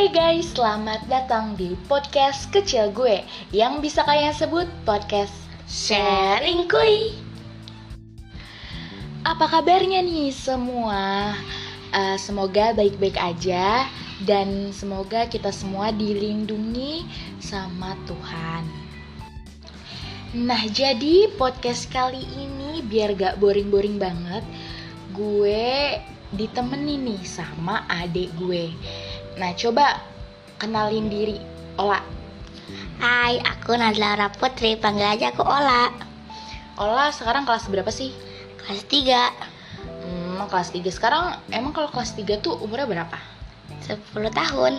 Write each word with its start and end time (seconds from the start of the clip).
Hai 0.00 0.08
guys, 0.16 0.56
selamat 0.56 1.12
datang 1.12 1.60
di 1.60 1.76
podcast 1.84 2.48
kecil 2.48 2.88
gue 2.88 3.20
Yang 3.52 3.84
bisa 3.84 4.00
kalian 4.00 4.32
sebut 4.32 4.64
podcast 4.88 5.28
Sharing 5.68 6.64
Kuy. 6.72 7.20
Apa 9.28 9.44
kabarnya 9.44 10.00
nih 10.00 10.32
semua? 10.32 11.36
Uh, 11.92 12.16
semoga 12.16 12.72
baik-baik 12.72 13.20
aja 13.20 13.84
Dan 14.24 14.72
semoga 14.72 15.28
kita 15.28 15.52
semua 15.52 15.92
dilindungi 15.92 17.04
sama 17.36 17.92
Tuhan. 18.08 18.64
Nah 20.32 20.64
jadi 20.72 21.28
podcast 21.36 21.92
kali 21.92 22.24
ini 22.40 22.80
biar 22.88 23.12
gak 23.20 23.36
boring-boring 23.36 24.00
banget 24.00 24.48
Gue 25.12 26.00
ditemenin 26.32 27.04
nih 27.04 27.22
sama 27.28 27.84
adik 27.84 28.32
gue 28.40 28.72
Nah 29.38 29.54
coba 29.54 30.02
kenalin 30.58 31.06
diri 31.06 31.38
Ola 31.78 32.02
Hai, 33.00 33.40
aku 33.40 33.74
Nadla 33.74 34.30
Putri, 34.34 34.76
panggil 34.76 35.06
aja 35.06 35.30
aku 35.30 35.46
Ola 35.46 35.90
Ola 36.80 37.12
sekarang 37.14 37.46
kelas 37.46 37.70
berapa 37.70 37.90
sih? 37.92 38.10
Kelas 38.64 38.82
3 38.88 39.60
Hmm, 40.00 40.42
kelas 40.50 40.72
3 40.74 40.90
Sekarang 40.90 41.36
emang 41.54 41.70
kalau 41.76 41.92
kelas 41.92 42.16
3 42.16 42.40
tuh 42.40 42.56
umurnya 42.58 42.88
berapa? 42.88 43.18
10 43.86 44.00
tahun 44.32 44.74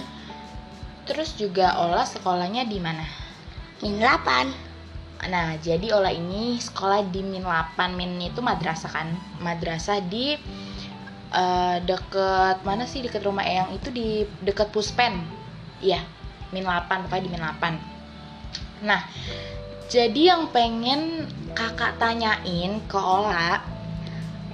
Terus 1.07 1.37
juga 1.39 1.77
Ola 1.79 2.03
sekolahnya 2.03 2.67
di 2.67 2.77
mana? 2.81 3.05
Min 3.79 4.01
8 4.01 4.71
Nah, 5.21 5.53
jadi 5.61 5.93
Ola 5.93 6.09
ini 6.09 6.57
sekolah 6.57 7.05
di 7.13 7.21
Min 7.21 7.45
8. 7.45 7.93
Min 7.93 8.17
itu 8.17 8.41
madrasah 8.41 8.89
kan? 8.89 9.13
Madrasah 9.37 10.01
di 10.01 10.33
uh, 11.33 11.77
deket 11.83 12.61
mana 12.67 12.83
sih 12.85 13.01
deket 13.01 13.23
rumah 13.25 13.43
Eyang 13.43 13.73
itu 13.75 13.89
di 13.89 14.23
deket 14.43 14.69
Puspen. 14.69 15.23
Iya, 15.81 16.03
Min 16.53 16.67
8 16.67 17.07
pokoknya 17.07 17.23
di 17.25 17.31
Min 17.31 17.41
8. 17.41 18.85
Nah, 18.85 19.01
jadi 19.89 20.35
yang 20.35 20.53
pengen 20.53 21.27
kakak 21.57 21.97
tanyain 21.97 22.79
ke 22.87 22.99
Ola 22.99 23.59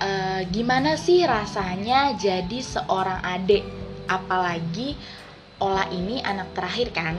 uh, 0.01 0.41
gimana 0.49 0.97
sih 0.97 1.21
rasanya 1.27 2.17
jadi 2.17 2.59
seorang 2.63 3.21
adik 3.21 3.61
apalagi 4.07 4.97
Ola 5.61 5.85
ini 5.93 6.21
anak 6.25 6.53
terakhir 6.57 6.89
kan 6.93 7.17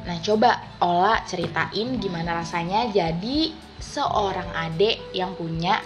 Nah, 0.00 0.16
coba 0.24 0.58
Ola 0.80 1.20
ceritain 1.28 2.00
gimana 2.00 2.40
rasanya 2.40 2.88
jadi 2.88 3.52
seorang 3.78 4.48
adik 4.56 5.12
yang 5.12 5.36
punya 5.36 5.78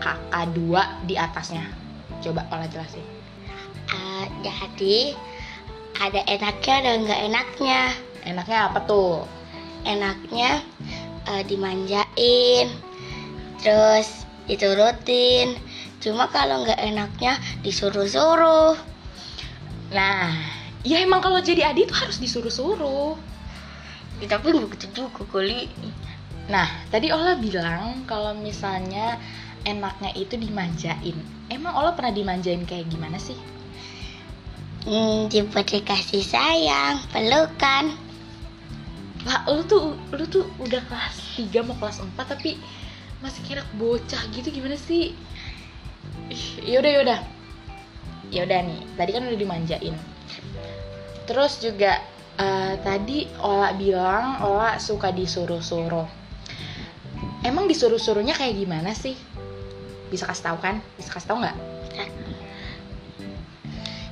kakak 0.00 0.50
dua 0.56 0.98
di 1.04 1.14
atasnya. 1.14 1.81
Coba 2.22 2.46
Ola 2.54 2.70
jelasin. 2.70 3.04
Uh, 3.92 4.24
jadi 4.40 5.18
ada 6.00 6.22
enaknya 6.30 6.76
dan 6.80 6.96
nggak 7.04 7.20
enaknya. 7.28 7.80
Enaknya 8.22 8.58
apa 8.70 8.78
tuh? 8.86 9.26
Enaknya 9.82 10.62
uh, 11.26 11.42
dimanjain, 11.44 12.70
terus 13.58 14.24
diturutin. 14.46 15.58
Cuma 15.98 16.30
kalau 16.30 16.62
nggak 16.62 16.78
enaknya 16.78 17.36
disuruh-suruh. 17.66 18.78
Nah, 19.92 20.30
ya 20.82 21.02
emang 21.02 21.22
kalau 21.22 21.38
jadi 21.42 21.70
adik 21.74 21.90
tuh 21.90 21.98
harus 21.98 22.18
disuruh-suruh 22.18 23.14
ya, 24.22 24.26
tapi 24.30 24.54
begitu 24.54 24.86
juga 24.94 25.26
kali 25.26 25.66
nah 26.46 26.66
tadi 26.90 27.10
Ola 27.14 27.38
bilang 27.38 28.02
kalau 28.06 28.34
misalnya 28.38 29.18
enaknya 29.64 30.10
itu 30.18 30.34
dimanjain. 30.38 31.16
Emang 31.52 31.72
Ola 31.76 31.92
pernah 31.92 32.14
dimanjain 32.14 32.64
kayak 32.64 32.88
gimana 32.90 33.18
sih? 33.20 33.36
Hmm, 34.82 35.30
diberi 35.30 35.78
kasih 35.86 36.26
sayang 36.26 36.98
pelukan. 37.14 37.94
Lah 39.22 39.46
lu 39.46 39.62
tuh 39.62 39.94
lu 40.10 40.26
tuh 40.26 40.42
udah 40.58 40.82
kelas 40.90 41.38
3 41.38 41.62
mau 41.62 41.78
kelas 41.78 42.02
4 42.02 42.18
tapi 42.18 42.58
masih 43.22 43.42
kira 43.46 43.62
bocah 43.78 44.22
gitu 44.34 44.50
gimana 44.50 44.74
sih? 44.74 45.14
Yaudah 46.66 46.90
yaudah. 46.90 47.20
Yaudah 48.34 48.60
nih 48.66 48.80
tadi 48.98 49.10
kan 49.14 49.22
udah 49.22 49.38
dimanjain. 49.38 49.94
Terus 51.30 51.62
juga 51.62 52.02
uh, 52.42 52.74
tadi 52.82 53.30
Ola 53.38 53.70
bilang 53.78 54.42
Ola 54.42 54.82
suka 54.82 55.14
disuruh-suruh. 55.14 56.08
Emang 57.46 57.70
disuruh-suruhnya 57.70 58.34
kayak 58.34 58.58
gimana 58.58 58.90
sih? 58.94 59.14
Bisa 60.12 60.28
kasih 60.28 60.52
tahu 60.52 60.58
kan? 60.60 60.84
Bisa 61.00 61.08
kasih 61.08 61.32
tahu 61.32 61.40
nggak? 61.40 61.56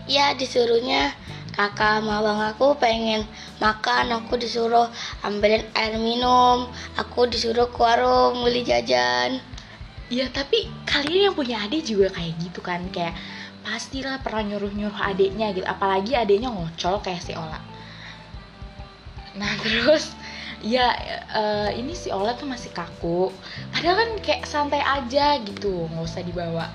Ya 0.08 0.32
disuruhnya 0.32 1.12
kakak 1.52 2.00
sama 2.00 2.24
bang 2.24 2.40
aku 2.56 2.72
pengen 2.80 3.22
makan. 3.60 4.16
Aku 4.24 4.40
disuruh 4.40 4.88
ambilin 5.20 5.60
air 5.76 6.00
minum. 6.00 6.72
Aku 6.96 7.28
disuruh 7.28 7.68
ke 7.68 7.76
warung 7.76 8.40
beli 8.40 8.64
jajan. 8.64 9.44
Ya 10.08 10.26
tapi 10.32 10.72
kalian 10.88 11.30
yang 11.30 11.36
punya 11.36 11.60
adik 11.62 11.84
juga 11.84 12.10
kayak 12.16 12.32
gitu 12.40 12.64
kan? 12.64 12.80
Kayak 12.90 13.14
pastilah 13.60 14.18
pernah 14.24 14.56
nyuruh-nyuruh 14.56 14.98
adiknya 14.98 15.52
gitu. 15.52 15.68
Apalagi 15.68 16.16
adiknya 16.16 16.48
ngocol 16.48 17.04
kayak 17.04 17.20
si 17.20 17.36
Ola. 17.36 17.60
Nah 19.36 19.52
terus 19.62 20.16
ya 20.60 20.92
uh, 21.32 21.70
ini 21.72 21.96
si 21.96 22.12
Ola 22.12 22.36
tuh 22.36 22.48
masih 22.48 22.72
kaku. 22.72 23.32
Padahal 23.72 23.96
kan 23.96 24.10
kayak 24.20 24.44
santai 24.44 24.80
aja 24.84 25.40
gitu 25.40 25.88
nggak 25.88 26.04
usah 26.04 26.22
dibawa 26.24 26.66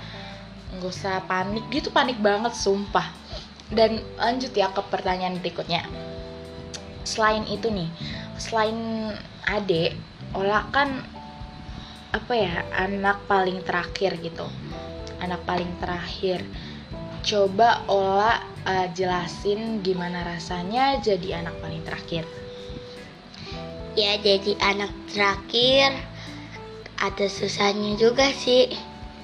nggak 0.78 0.92
usah 0.92 1.22
panik. 1.30 1.66
Gitu 1.70 1.94
panik 1.94 2.18
banget 2.20 2.54
sumpah. 2.58 3.10
Dan 3.70 4.02
lanjut 4.18 4.54
ya 4.54 4.70
ke 4.70 4.82
pertanyaan 4.90 5.42
berikutnya. 5.42 5.86
Selain 7.06 7.46
itu 7.46 7.70
nih 7.70 7.90
selain 8.36 8.78
adek 9.48 9.96
Ola 10.36 10.68
kan 10.74 11.00
apa 12.12 12.34
ya 12.36 12.66
anak 12.76 13.24
paling 13.30 13.62
terakhir 13.64 14.18
gitu. 14.20 14.46
Anak 15.22 15.42
paling 15.48 15.70
terakhir. 15.80 16.44
Coba 17.26 17.82
Ola 17.90 18.38
uh, 18.66 18.88
jelasin 18.94 19.82
gimana 19.82 20.22
rasanya 20.26 21.02
jadi 21.02 21.42
anak 21.42 21.58
paling 21.62 21.82
terakhir 21.82 22.26
ya 23.96 24.20
jadi 24.20 24.56
anak 24.60 24.92
terakhir. 25.12 25.96
Ada 27.00 27.28
susahnya 27.28 28.00
juga 28.00 28.32
sih. 28.32 28.72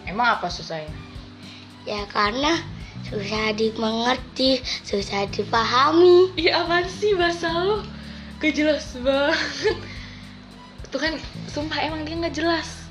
Emang 0.03 0.39
apa 0.39 0.51
susahnya? 0.51 0.91
Ya 1.87 2.03
karena 2.11 2.59
susah 3.07 3.55
dimengerti 3.55 4.63
susah 4.87 5.27
dipahami. 5.31 6.35
Iya 6.39 6.63
apa 6.63 6.87
sih 6.87 7.15
bahasa 7.15 7.51
lo 7.51 7.83
gak 8.39 8.53
jelas 8.55 8.95
banget. 8.99 9.77
Tuh 10.91 10.99
kan 10.99 11.13
sumpah 11.47 11.79
emang 11.88 12.03
dia 12.03 12.19
nggak 12.19 12.35
jelas. 12.35 12.88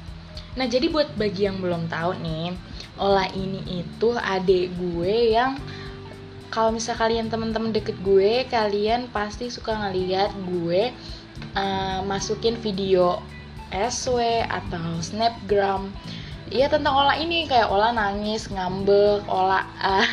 Nah 0.56 0.66
jadi 0.68 0.88
buat 0.88 1.12
bagi 1.14 1.46
yang 1.46 1.62
belum 1.62 1.86
tahu 1.92 2.16
nih 2.24 2.56
Ola 3.00 3.24
ini 3.32 3.80
itu 3.80 4.12
adik 4.12 4.76
gue 4.76 5.32
yang 5.32 5.56
kalau 6.50 6.74
misal 6.74 6.98
kalian 6.98 7.30
teman-teman 7.30 7.70
deket 7.70 7.96
gue 8.02 8.44
kalian 8.50 9.06
pasti 9.14 9.48
suka 9.48 9.72
ngeliat 9.72 10.34
gue 10.34 10.90
uh, 11.54 12.00
masukin 12.04 12.58
video 12.58 13.22
SW 13.70 14.44
atau 14.50 14.98
snapgram. 14.98 15.94
Iya 16.50 16.66
tentang 16.66 16.98
olah 16.98 17.14
ini 17.14 17.46
kayak 17.46 17.70
olah 17.70 17.94
nangis 17.94 18.50
ngambek 18.50 19.22
olah 19.30 19.62
uh, 19.78 20.06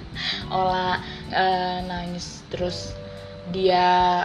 olah 0.56 0.96
uh, 1.28 1.78
nangis 1.84 2.40
terus 2.48 2.96
dia 3.52 4.24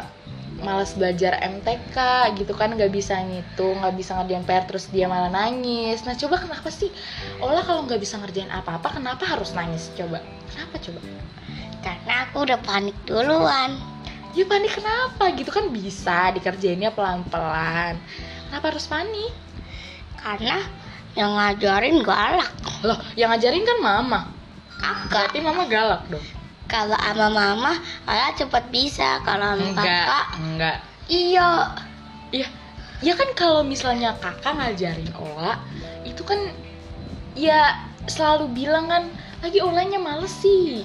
malas 0.63 0.95
belajar 0.97 1.37
MTK 1.43 1.97
gitu 2.39 2.55
kan 2.55 2.73
nggak 2.73 2.89
bisa 2.89 3.19
ngitung 3.19 3.77
nggak 3.83 3.93
bisa 3.93 4.17
ngerjain 4.17 4.47
PR 4.47 4.63
terus 4.63 4.87
dia 4.89 5.11
malah 5.11 5.27
nangis. 5.27 6.07
Nah 6.07 6.15
coba 6.15 6.39
kenapa 6.39 6.71
sih? 6.71 6.87
Olah 7.43 7.61
kalau 7.67 7.83
nggak 7.83 7.99
bisa 7.99 8.15
ngerjain 8.15 8.49
apa-apa 8.49 8.97
kenapa 8.97 9.27
harus 9.27 9.51
nangis? 9.51 9.91
Coba. 9.99 10.23
Kenapa 10.55 10.79
coba? 10.79 10.99
Karena 11.83 12.13
aku 12.25 12.47
udah 12.47 12.59
panik 12.63 12.95
duluan 13.03 13.96
ya 14.37 14.45
panik 14.45 14.77
kenapa? 14.77 15.33
Gitu 15.33 15.49
kan 15.49 15.73
bisa 15.73 16.29
dikerjainnya 16.37 16.93
pelan-pelan. 16.93 17.97
Kenapa 18.47 18.65
harus 18.69 18.85
panik 18.85 19.33
karena 20.21 20.61
yang 21.17 21.33
ngajarin 21.33 22.05
galak. 22.05 22.53
Loh 22.85 22.99
yang 23.17 23.33
ngajarin 23.33 23.65
kan 23.65 23.77
mama. 23.81 24.19
Kakak. 24.77 25.33
Berarti 25.33 25.39
mama 25.41 25.63
galak 25.65 26.01
dong. 26.07 26.25
Kalau 26.69 26.93
sama 26.93 27.27
mama 27.33 27.73
Ola 28.05 28.29
cepat 28.37 28.69
bisa. 28.69 29.19
Kalau 29.25 29.57
sama 29.57 29.65
enggak 29.73 30.05
kakak 30.05 30.25
enggak. 30.37 30.77
iya. 31.09 31.49
Iya 32.29 32.47
ya 33.01 33.13
kan 33.13 33.29
kalau 33.37 33.61
misalnya 33.61 34.17
kakak 34.17 34.57
ngajarin 34.57 35.09
Ola 35.13 35.61
itu 36.01 36.21
kan 36.25 36.39
ya 37.37 37.77
selalu 38.09 38.49
bilang 38.53 38.89
kan 38.89 39.03
lagi 39.45 39.61
Olanya 39.61 40.01
males 40.01 40.33
sih 40.33 40.81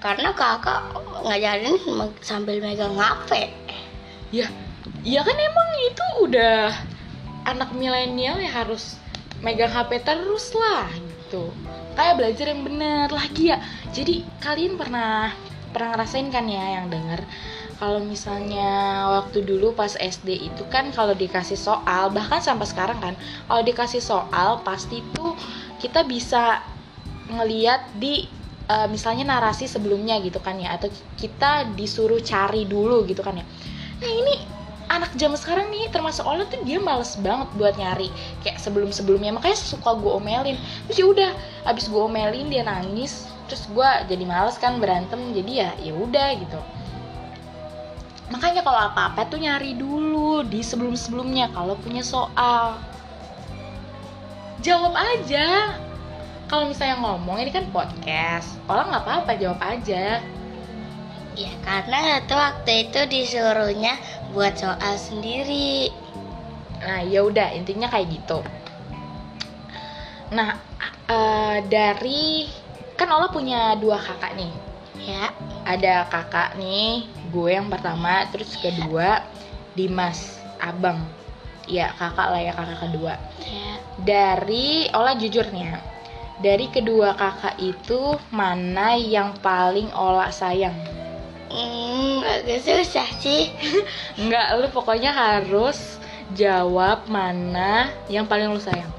karena 0.00 0.32
kakak 0.32 0.80
ngajarin 1.22 1.76
sambil 2.24 2.56
megang 2.60 2.96
HP 2.96 3.52
ya 4.32 4.48
ya 5.04 5.20
kan 5.20 5.36
emang 5.36 5.68
itu 5.84 6.04
udah 6.28 6.72
anak 7.48 7.72
milenial 7.76 8.36
ya 8.40 8.64
harus 8.64 9.00
megang 9.40 9.72
HP 9.72 10.04
terus 10.04 10.52
lah 10.52 10.88
gitu. 10.92 11.48
Kayak 11.96 12.14
belajar 12.20 12.46
yang 12.52 12.62
bener 12.64 13.08
lagi 13.08 13.52
ya. 13.52 13.58
Jadi 13.92 14.24
kalian 14.40 14.76
pernah 14.76 15.32
pernah 15.72 15.96
ngerasain 15.96 16.28
kan 16.28 16.44
ya 16.46 16.80
yang 16.80 16.92
denger? 16.92 17.24
Kalau 17.80 18.04
misalnya 18.04 18.68
waktu 19.08 19.40
dulu 19.40 19.72
pas 19.72 19.96
SD 19.96 20.52
itu 20.52 20.62
kan 20.68 20.92
kalau 20.92 21.16
dikasih 21.16 21.56
soal 21.56 22.12
bahkan 22.12 22.44
sampai 22.44 22.68
sekarang 22.68 23.00
kan 23.00 23.16
kalau 23.48 23.62
dikasih 23.64 24.04
soal 24.04 24.60
pasti 24.60 25.00
tuh 25.16 25.32
kita 25.80 26.04
bisa 26.04 26.60
ngeliat 27.32 27.80
di 27.96 28.28
uh, 28.70 28.86
misalnya 28.86 29.26
narasi 29.26 29.66
sebelumnya 29.66 30.22
gitu 30.22 30.38
kan 30.38 30.54
ya 30.62 30.78
atau 30.78 30.86
kita 31.18 31.74
disuruh 31.74 32.22
cari 32.22 32.62
dulu 32.70 33.02
gitu 33.10 33.20
kan 33.26 33.42
ya. 33.42 33.44
Nah 33.98 34.10
ini 34.10 34.34
anak 34.90 35.14
zaman 35.14 35.38
sekarang 35.38 35.70
nih 35.70 35.90
termasuk 35.90 36.26
Ola 36.26 36.46
tuh 36.46 36.62
dia 36.66 36.78
males 36.82 37.14
banget 37.18 37.50
buat 37.54 37.74
nyari 37.78 38.10
kayak 38.42 38.58
sebelum 38.58 38.90
sebelumnya 38.94 39.34
makanya 39.34 39.58
suka 39.58 39.98
gue 39.98 40.12
omelin. 40.14 40.56
Terus 40.86 40.96
ya 40.98 41.06
udah 41.10 41.30
abis 41.66 41.90
gue 41.90 42.00
omelin 42.00 42.46
dia 42.46 42.62
nangis. 42.62 43.26
Terus 43.50 43.66
gue 43.66 43.90
jadi 44.06 44.24
males 44.26 44.54
kan 44.62 44.78
berantem 44.78 45.34
jadi 45.34 45.50
ya 45.50 45.70
ya 45.90 45.92
udah 45.94 46.28
gitu. 46.38 46.60
Makanya 48.30 48.62
kalau 48.62 48.94
apa-apa 48.94 49.26
tuh 49.26 49.42
nyari 49.42 49.74
dulu 49.74 50.46
di 50.46 50.62
sebelum-sebelumnya 50.62 51.50
kalau 51.50 51.74
punya 51.74 52.06
soal. 52.06 52.78
Jawab 54.62 54.94
aja 54.94 55.74
kalau 56.50 56.66
misalnya 56.66 56.98
ngomong 56.98 57.38
ini 57.38 57.54
kan 57.54 57.70
podcast. 57.70 58.58
Orang 58.66 58.90
nggak 58.90 59.06
apa-apa 59.06 59.32
jawab 59.38 59.62
aja. 59.62 60.18
Ya 61.38 61.52
karena 61.62 62.18
itu 62.18 62.34
waktu 62.34 62.90
itu 62.90 63.00
disuruhnya 63.06 63.94
buat 64.34 64.58
soal 64.58 64.98
sendiri. 64.98 65.94
Nah 66.82 67.06
ya 67.06 67.22
udah 67.22 67.54
intinya 67.54 67.86
kayak 67.86 68.10
gitu. 68.10 68.42
Nah 70.34 70.58
uh, 71.06 71.62
dari 71.70 72.50
kan 72.98 73.06
Ola 73.14 73.30
punya 73.30 73.78
dua 73.78 74.02
kakak 74.02 74.34
nih. 74.34 74.50
Ya. 75.06 75.30
Ada 75.62 76.10
kakak 76.10 76.58
nih 76.58 77.06
gue 77.30 77.50
yang 77.54 77.70
pertama 77.70 78.26
terus 78.34 78.58
kedua 78.58 79.22
Dimas 79.78 80.42
abang. 80.58 80.98
Ya 81.70 81.94
kakak 81.94 82.26
lah 82.26 82.42
ya 82.42 82.52
kakak 82.58 82.90
kedua. 82.90 83.14
Ya. 83.38 83.78
Dari 84.02 84.90
Ola 84.90 85.14
jujur 85.14 85.46
nih 85.54 85.70
ya 85.70 85.99
dari 86.40 86.66
kedua 86.72 87.14
kakak 87.16 87.56
itu 87.60 88.16
mana 88.32 88.96
yang 88.96 89.36
paling 89.44 89.92
Ola 89.92 90.32
sayang? 90.32 90.74
Hmm 91.50 92.24
agak 92.24 92.64
susah 92.64 93.08
sih. 93.20 93.52
Enggak, 94.20 94.56
lu 94.60 94.68
pokoknya 94.72 95.12
harus 95.12 96.00
jawab 96.36 97.06
mana 97.06 97.90
yang 98.08 98.24
paling 98.24 98.52
lu 98.52 98.60
sayang. 98.60 98.90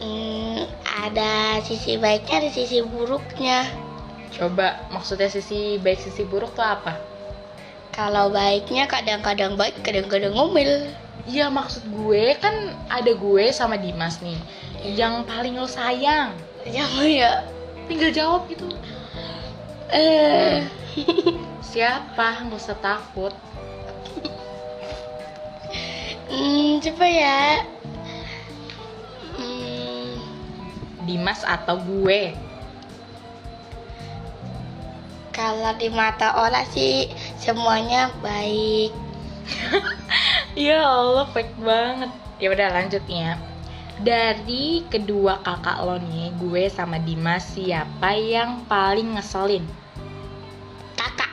Hmm, 0.00 0.64
ada 1.04 1.60
sisi 1.60 2.00
baiknya 2.00 2.46
ada 2.46 2.50
sisi 2.50 2.80
buruknya. 2.80 3.68
Coba 4.32 4.86
maksudnya 4.94 5.28
sisi 5.28 5.76
baik 5.82 6.00
sisi 6.00 6.24
buruk 6.24 6.54
tuh 6.56 6.64
apa? 6.64 7.10
kalau 7.90 8.30
baiknya 8.32 8.86
kadang-kadang 8.86 9.58
baik 9.58 9.76
kadang-kadang 9.82 10.32
ngomel. 10.32 10.88
Iya 11.28 11.52
maksud 11.52 11.84
gue 11.84 12.32
kan 12.40 12.72
ada 12.88 13.12
gue 13.12 13.44
sama 13.52 13.76
Dimas 13.76 14.24
nih 14.24 14.40
Yang 14.80 15.28
paling 15.28 15.54
lo 15.60 15.68
sayang. 15.68 16.32
Ya 16.64 16.88
ya 17.04 17.44
Tinggal 17.90 18.14
jawab 18.14 18.46
gitu. 18.48 18.70
Eh. 19.90 20.62
Siapa? 21.70 22.46
Gak 22.46 22.54
usah 22.54 22.78
takut. 22.78 23.34
Hmm, 26.30 26.78
coba 26.78 27.06
ya. 27.10 27.66
Hmm, 29.34 30.22
Dimas 31.02 31.42
atau 31.42 31.82
gue? 31.82 32.30
Kalau 35.34 35.74
di 35.74 35.90
mata 35.90 36.38
orang 36.38 36.66
sih 36.70 37.10
semuanya 37.36 38.14
baik. 38.22 38.94
Ya 40.58 40.82
Allah 40.82 41.30
fake 41.30 41.62
banget. 41.62 42.10
Ya 42.42 42.50
udah 42.50 42.68
lanjut 42.74 43.02
nih 43.06 43.22
ya 43.22 43.34
Dari 44.00 44.88
kedua 44.88 45.44
kakak 45.44 45.76
lo 45.84 46.00
nih 46.00 46.32
Gue 46.40 46.72
sama 46.72 46.96
Dimas 46.96 47.52
Siapa 47.52 48.16
yang 48.16 48.64
paling 48.64 49.12
ngeselin? 49.20 49.60
kakak 50.96 51.28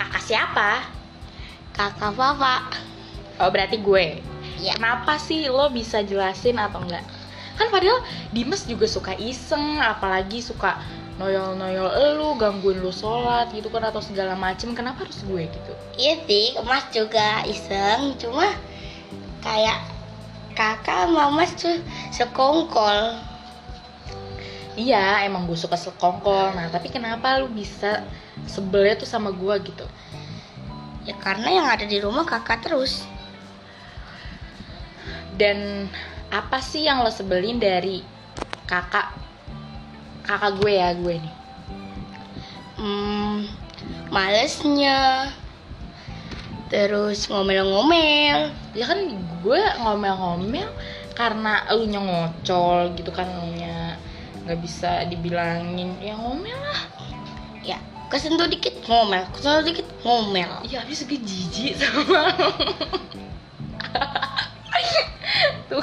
Kakak 0.00 0.22
siapa? 0.24 0.70
kakak 1.76 2.16
papa 2.16 2.72
Oh 3.36 3.52
berarti 3.52 3.76
gue 3.84 4.24
ya 4.64 4.80
Kenapa 4.80 5.20
sih 5.20 5.44
lo 5.52 5.68
bisa 5.68 6.00
jelasin 6.00 6.56
atau 6.56 6.80
enggak? 6.80 7.04
Kan 7.60 7.68
padahal 7.68 8.00
Dimas 8.32 8.64
juga 8.64 8.88
suka 8.88 9.12
iseng 9.20 9.76
Apalagi 9.84 10.40
suka 10.40 10.80
noyol-noyol 11.20 11.92
elu 12.16 12.32
Gangguin 12.40 12.80
lu 12.80 12.88
sholat 12.88 13.52
gitu 13.52 13.68
kan 13.68 13.84
Atau 13.84 14.00
segala 14.00 14.32
macem 14.32 14.72
Kenapa 14.72 15.04
harus 15.04 15.20
gue 15.28 15.44
gitu? 15.52 15.72
iya 15.98 16.14
sih 16.24 16.54
mas 16.62 16.86
juga 16.94 17.42
iseng 17.44 18.14
cuma 18.22 18.54
kayak 19.42 19.97
kakak 20.58 21.06
sama 21.06 21.30
mas 21.30 21.54
tuh 21.54 21.78
sekongkol. 22.10 23.14
Iya 24.74 25.22
emang 25.22 25.46
gue 25.46 25.54
suka 25.54 25.78
sekongkol. 25.78 26.58
Nah 26.58 26.66
tapi 26.74 26.90
kenapa 26.90 27.38
lu 27.38 27.46
bisa 27.46 28.02
sebelnya 28.50 28.98
tuh 28.98 29.06
sama 29.06 29.30
gue 29.30 29.54
gitu? 29.62 29.86
ya 31.08 31.16
karena 31.24 31.48
yang 31.48 31.66
ada 31.72 31.88
di 31.88 32.02
rumah 32.02 32.26
kakak 32.26 32.66
terus. 32.66 33.06
Dan 35.38 35.86
apa 36.28 36.60
sih 36.60 36.84
yang 36.84 37.00
lo 37.00 37.08
sebelin 37.08 37.56
dari 37.56 38.04
kakak 38.68 39.14
kakak 40.26 40.52
gue 40.60 40.72
ya 40.74 40.92
gue 40.92 41.14
nih? 41.22 41.34
hmm, 42.76 43.48
malesnya. 44.12 45.30
Terus 46.68 47.24
ngomel-ngomel 47.32 48.67
Ya 48.78 48.86
kan 48.86 49.02
gue 49.42 49.62
ngomel-ngomel 49.82 50.70
karena 51.18 51.66
lu 51.74 51.90
ngocol 51.90 52.94
gitu 52.94 53.10
kan 53.10 53.26
nya 53.58 53.98
nggak 54.46 54.58
bisa 54.62 55.02
dibilangin. 55.10 55.98
Ya 55.98 56.14
ngomel 56.14 56.54
lah. 56.54 56.86
Ya 57.66 57.82
kesentuh 58.06 58.46
dikit 58.46 58.78
ngomel. 58.86 59.26
Kesentuh 59.34 59.66
dikit 59.66 59.88
ngomel. 60.06 60.62
Ya 60.70 60.86
habis 60.86 61.02
gue 61.02 61.18
jijik 61.18 61.74
sama 61.74 62.30
lu. 62.38 62.50
tuh. 65.66 65.82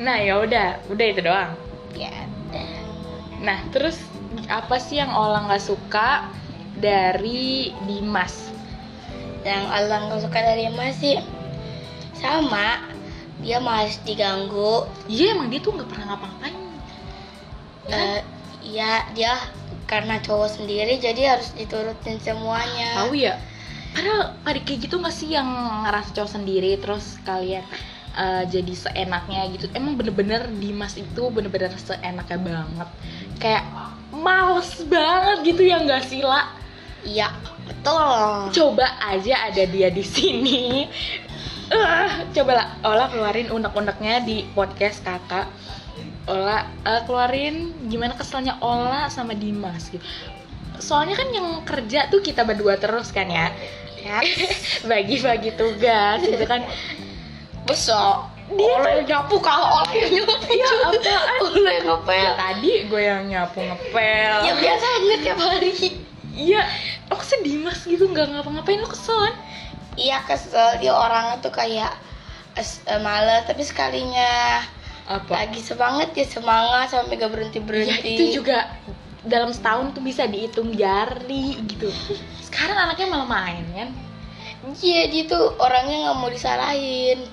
Nah 0.00 0.16
ya 0.16 0.40
udah. 0.40 0.80
Udah 0.88 1.06
itu 1.12 1.20
doang. 1.20 1.52
Ya 1.92 2.24
udah. 2.48 2.72
Nah, 3.44 3.60
terus 3.68 4.00
apa 4.48 4.80
sih 4.80 4.96
yang 4.96 5.12
Ola 5.12 5.44
nggak 5.44 5.60
suka 5.60 6.24
dari 6.80 7.76
Dimas? 7.84 8.55
Yang 9.46 9.66
Allah 9.70 10.10
nggak 10.10 10.26
suka 10.26 10.38
dari 10.42 10.66
mas 10.74 10.98
sih 10.98 11.22
sama 12.18 12.82
dia 13.38 13.62
malas 13.62 14.00
diganggu 14.02 14.88
Iya, 15.06 15.38
emang 15.38 15.52
dia 15.52 15.60
tuh 15.62 15.76
nggak 15.76 15.86
pernah 15.86 16.16
ngapa-ngapain. 16.16 16.50
Ya 16.50 16.56
kan? 16.56 16.64
Eh, 17.86 18.20
ya 18.66 18.92
dia 19.14 19.32
karena 19.86 20.18
cowok 20.18 20.58
sendiri 20.58 20.98
jadi 20.98 21.38
harus 21.38 21.54
diturutin 21.54 22.18
semuanya 22.18 23.06
Tahu 23.06 23.14
ya? 23.14 23.38
Padahal 23.94 24.34
pada 24.42 24.58
kayak 24.58 24.90
gitu 24.90 24.98
nggak 24.98 25.14
sih 25.14 25.30
yang 25.30 25.46
ngerasa 25.86 26.10
cowok 26.10 26.30
sendiri 26.42 26.74
terus 26.82 27.22
kalian 27.22 27.62
eh, 28.18 28.42
jadi 28.50 28.72
seenaknya 28.74 29.46
gitu. 29.54 29.70
Emang 29.76 29.94
bener-bener 29.94 30.50
Dimas 30.58 30.98
itu 30.98 31.22
bener-bener 31.30 31.70
seenaknya 31.78 32.38
banget. 32.42 32.88
Kayak 33.38 33.64
males 34.10 34.74
banget 34.90 35.54
gitu 35.54 35.62
ya 35.62 35.78
nggak 35.84 36.02
sih 36.02 36.24
lah. 36.26 36.50
Iya 37.06 37.30
betul 37.64 38.50
Coba 38.52 38.86
aja 39.00 39.46
ada 39.46 39.62
dia 39.64 39.88
di 39.88 40.02
sini. 40.02 40.86
Eh, 41.66 42.06
coba 42.30 42.52
lah 42.54 42.66
Ola 42.84 43.06
keluarin 43.06 43.48
unek-uneknya 43.48 44.22
di 44.22 44.46
podcast 44.48 45.02
kakak. 45.02 45.46
Ola 46.26 46.62
eh, 46.82 47.02
keluarin 47.02 47.56
gimana 47.86 48.14
keselnya 48.14 48.58
Ola 48.58 49.06
sama 49.06 49.32
Dimas 49.32 49.86
gitu. 49.88 50.02
Soalnya 50.76 51.14
kan 51.14 51.30
yang 51.30 51.62
kerja 51.62 52.06
tuh 52.06 52.20
kita 52.20 52.42
berdua 52.42 52.76
terus 52.76 53.10
kan 53.10 53.26
ya. 53.26 53.50
ya 53.98 54.18
Bagi-bagi 54.90 55.54
tugas 55.54 56.22
gitu 56.22 56.44
kan. 56.44 56.62
besok 57.66 58.30
Dia 58.46 58.78
oleh 58.78 59.02
nyapu 59.02 59.42
kalau 59.42 59.82
oleh 59.82 60.06
nyapu 60.06 60.54
Ya 60.54 60.70
apaan? 60.86 61.38
oleh 61.50 61.76
Ya, 61.76 61.82
ngepel 61.82 62.30
tadi 62.38 62.72
gue 62.86 63.02
yang 63.02 63.26
nyapu 63.26 63.58
ngepel. 63.58 64.38
ya 64.46 64.52
biasanya 64.54 65.16
tiap 65.18 65.38
hari 65.42 65.74
Iya, 66.30 66.62
lo 67.26 67.42
kesel 67.42 67.42
Dimas 67.42 67.82
gitu 67.82 68.04
nggak 68.06 68.38
ngapa-ngapain 68.38 68.78
lo 68.78 68.86
kesel 68.86 69.18
kan? 69.18 69.34
iya 69.98 70.22
kesel 70.22 70.78
dia 70.78 70.94
orang 70.94 71.42
tuh 71.42 71.50
kayak 71.50 71.90
eh, 72.54 73.00
males 73.02 73.42
tapi 73.50 73.66
sekalinya 73.66 74.62
Apa? 75.10 75.42
lagi 75.42 75.58
semangat 75.58 76.14
ya 76.14 76.22
semangat 76.22 76.94
sampai 76.94 77.18
gak 77.18 77.34
berhenti 77.34 77.58
Ya 77.58 77.66
berhenti 77.66 78.10
itu 78.14 78.42
juga 78.42 78.70
dalam 79.26 79.50
setahun 79.50 79.90
tuh 79.90 80.06
bisa 80.06 80.22
dihitung 80.30 80.70
jari 80.78 81.58
gitu. 81.66 81.90
Sekarang 82.46 82.78
anaknya 82.78 83.10
malah 83.10 83.26
main 83.26 83.66
kan? 83.74 83.90
iya 84.82 85.10
dia 85.10 85.26
tuh 85.26 85.58
orangnya 85.58 86.06
nggak 86.10 86.16
mau 86.18 86.30
disalahin 86.30 87.26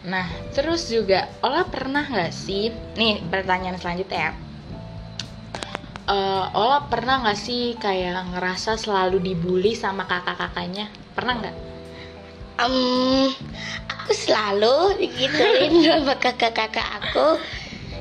Nah, 0.00 0.24
terus 0.56 0.88
juga 0.88 1.28
Ola 1.44 1.68
pernah 1.68 2.00
nggak 2.08 2.32
sih? 2.32 2.72
Nih 2.96 3.20
pertanyaan 3.28 3.76
selanjutnya 3.76 4.32
ya. 4.32 4.49
Eh, 6.10 6.44
Ola 6.58 6.90
pernah 6.90 7.22
nggak 7.22 7.38
sih 7.38 7.78
kayak 7.78 8.34
ngerasa 8.34 8.74
selalu 8.74 9.22
dibully 9.22 9.78
sama 9.78 10.04
kakak-kakaknya? 10.10 10.90
Pernah 11.14 11.34
nggak? 11.38 11.56
Em, 12.60 12.76
aku 13.88 14.10
selalu 14.12 15.00
digituin 15.00 15.74
sama 15.86 16.14
kakak-kakak 16.18 16.88
aku. 16.98 17.38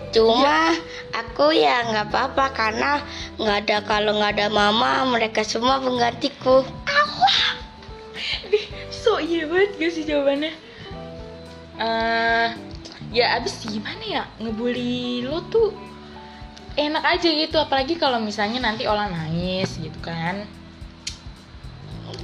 Cuma 0.10 0.74
aku 1.14 1.54
ya 1.54 1.86
nggak 1.86 2.10
apa-apa 2.10 2.46
karena 2.58 2.92
nggak 3.38 3.58
ada 3.70 3.78
kalau 3.86 4.18
nggak 4.18 4.42
ada 4.42 4.48
mama 4.50 5.06
mereka 5.06 5.46
semua 5.46 5.78
penggantiku. 5.78 6.66
So 8.90 9.22
iya 9.22 9.48
banget 9.48 9.80
gak 9.80 9.92
sih 9.96 10.04
jawabannya? 10.04 10.52
eh 11.80 12.48
ya 13.16 13.40
abis 13.40 13.64
gimana 13.64 14.04
ya 14.04 14.24
ngebully 14.44 15.24
lo 15.24 15.40
tuh 15.48 15.72
enak 16.80 17.04
aja 17.04 17.28
gitu 17.28 17.60
apalagi 17.60 18.00
kalau 18.00 18.24
misalnya 18.24 18.64
nanti 18.64 18.88
olah 18.88 19.12
nangis 19.12 19.76
gitu 19.76 20.00
kan 20.00 20.48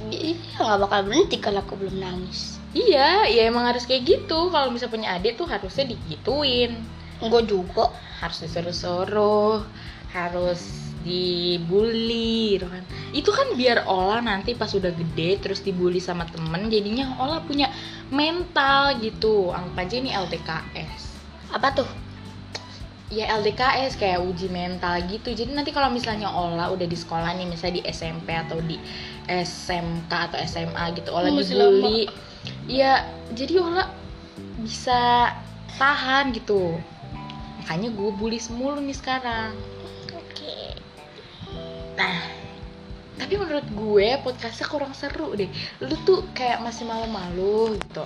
Iya 0.06 0.38
nggak 0.62 0.80
bakal 0.86 1.00
berhenti 1.10 1.36
kalau 1.42 1.60
aku 1.66 1.74
belum 1.74 1.98
nangis. 1.98 2.62
iya 2.70 3.26
ya 3.26 3.50
emang 3.50 3.66
harus 3.66 3.82
kayak 3.88 4.06
gitu 4.06 4.54
kalau 4.54 4.70
misalnya 4.70 4.94
punya 4.94 5.08
adik 5.18 5.34
tuh 5.34 5.46
harusnya 5.50 5.82
digituin 5.88 6.78
Enggak 7.18 7.48
juga. 7.50 7.90
harus 8.22 8.38
disuruh-suruh 8.44 9.66
harus 10.14 10.60
dibully 11.02 12.58
gitu 12.58 12.66
kan 12.70 12.82
itu 13.14 13.30
kan 13.30 13.54
biar 13.54 13.86
olah 13.86 14.18
nanti 14.22 14.54
pas 14.54 14.70
udah 14.74 14.90
gede 14.90 15.38
terus 15.42 15.62
dibully 15.62 15.98
sama 16.02 16.26
temen 16.30 16.66
jadinya 16.70 17.14
olah 17.18 17.40
punya 17.42 17.70
mental 18.10 18.98
gitu 18.98 19.50
anggap 19.50 19.86
aja 19.86 19.94
ini 19.98 20.10
LDKS 20.12 21.02
Apa 21.50 21.72
tuh? 21.72 21.88
Ya 23.06 23.38
LDKS 23.38 23.94
kayak 23.98 24.22
uji 24.26 24.50
mental 24.50 24.98
gitu. 25.06 25.30
Jadi 25.30 25.54
nanti 25.54 25.70
kalau 25.70 25.90
misalnya 25.94 26.26
Ola 26.26 26.74
udah 26.74 26.86
di 26.86 26.98
sekolah 26.98 27.38
nih 27.38 27.46
misalnya 27.46 27.82
di 27.82 27.84
SMP 27.86 28.34
atau 28.34 28.58
di 28.58 28.78
SMK 29.30 30.10
atau 30.10 30.38
SMA 30.42 30.84
gitu 30.98 31.14
Ola 31.14 31.30
Oh, 31.30 31.34
masih 31.38 31.54
dibully. 31.54 32.10
ya 32.66 33.06
jadi 33.30 33.62
Ola 33.62 33.90
bisa 34.58 35.30
tahan 35.78 36.34
gitu. 36.34 36.78
Makanya 37.62 37.94
gue 37.94 38.10
bully 38.14 38.38
semulu 38.42 38.78
nih 38.82 38.96
sekarang. 38.96 39.54
Oke. 40.14 40.74
nah 41.96 42.20
tapi 43.16 43.32
menurut 43.40 43.64
gue 43.72 44.08
podcastnya 44.20 44.66
kurang 44.68 44.92
seru 44.92 45.32
deh. 45.32 45.48
Lu 45.80 45.94
tuh 46.04 46.26
kayak 46.34 46.60
masih 46.60 46.84
malu-malu 46.84 47.78
gitu 47.80 48.04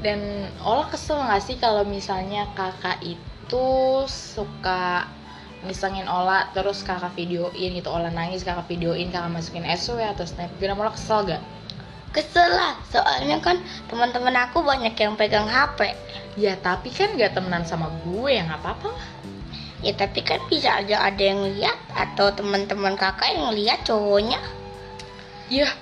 dan 0.00 0.48
Ola 0.64 0.88
kesel 0.88 1.20
gak 1.20 1.44
sih 1.44 1.56
kalau 1.60 1.84
misalnya 1.84 2.48
kakak 2.56 3.00
itu 3.04 3.68
suka 4.08 5.04
misengin 5.60 6.08
Ola 6.08 6.48
terus 6.56 6.80
kakak 6.80 7.12
videoin 7.16 7.76
gitu 7.76 7.92
Ola 7.92 8.08
nangis 8.08 8.40
kakak 8.40 8.64
videoin 8.68 9.12
kakak 9.12 9.28
masukin 9.28 9.68
SW 9.68 10.00
atau 10.00 10.24
snapgram 10.24 10.80
Ola 10.80 10.92
kesel 10.92 11.28
gak? 11.28 11.42
Kesel 12.10 12.50
lah, 12.50 12.74
soalnya 12.90 13.38
kan 13.38 13.62
teman-teman 13.86 14.34
aku 14.34 14.66
banyak 14.66 14.98
yang 14.98 15.14
pegang 15.14 15.46
HP. 15.46 15.94
Ya 16.34 16.58
tapi 16.58 16.90
kan 16.90 17.14
gak 17.14 17.38
temenan 17.38 17.62
sama 17.62 17.86
gue 18.02 18.34
ya 18.34 18.42
nggak 18.42 18.60
apa-apa 18.66 18.88
lah 18.90 19.08
Ya 19.80 19.96
tapi 19.96 20.20
kan 20.20 20.44
bisa 20.52 20.76
aja 20.76 21.08
ada 21.08 21.22
yang 21.24 21.40
lihat 21.56 21.76
atau 21.96 22.28
teman-teman 22.36 23.00
kakak 23.00 23.32
yang 23.32 23.48
lihat 23.56 23.80
cowoknya. 23.88 24.36
Ya 25.48 25.72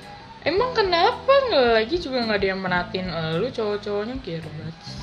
emang 0.48 0.72
kenapa 0.72 1.32
nggak 1.52 1.68
lagi 1.76 1.96
juga 2.00 2.24
nggak 2.24 2.38
ada 2.40 2.48
yang 2.48 2.60
menatin 2.64 3.06
lu 3.36 3.52
cowok-cowoknya 3.52 4.16
kira 4.24 4.48
banget 4.48 4.76
sih. 4.88 5.00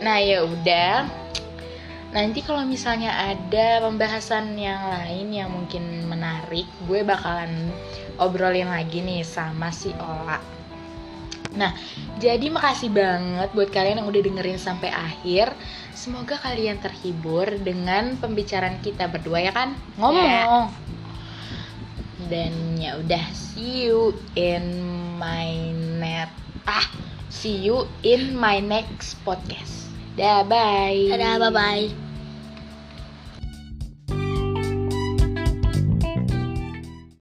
Nah 0.00 0.16
ya 0.24 0.48
udah. 0.48 1.26
Nanti 2.16 2.40
kalau 2.40 2.64
misalnya 2.64 3.12
ada 3.12 3.84
pembahasan 3.84 4.56
yang 4.56 4.88
lain 4.88 5.36
yang 5.36 5.52
mungkin 5.52 6.08
menarik, 6.08 6.64
gue 6.88 7.04
bakalan 7.04 7.68
obrolin 8.16 8.72
lagi 8.72 9.04
nih 9.04 9.20
sama 9.20 9.68
si 9.68 9.92
Ola. 10.00 10.40
Nah, 11.56 11.76
jadi 12.16 12.48
makasih 12.48 12.88
banget 12.88 13.52
buat 13.52 13.68
kalian 13.68 14.00
yang 14.00 14.08
udah 14.08 14.22
dengerin 14.22 14.56
sampai 14.56 14.88
akhir. 14.88 15.52
Semoga 15.92 16.40
kalian 16.40 16.80
terhibur 16.80 17.52
dengan 17.60 18.16
pembicaraan 18.16 18.80
kita 18.80 19.12
berdua 19.12 19.44
ya 19.44 19.52
kan? 19.52 19.76
Ngomong. 20.00 20.85
Dan 22.26 22.74
ya 22.78 22.98
udah, 22.98 23.26
see 23.34 23.86
you 23.86 24.18
in 24.34 24.82
my 25.18 25.70
net. 26.02 26.30
Ah, 26.66 26.86
see 27.30 27.62
you 27.62 27.86
in 28.02 28.34
my 28.34 28.58
next 28.58 29.22
podcast. 29.22 29.94
Dah, 30.18 30.42
bye. 30.42 31.12
Dadah, 31.12 31.38
bye-bye. 31.38 32.05